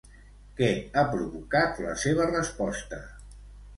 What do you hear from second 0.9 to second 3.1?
ha provocat la seva resposta?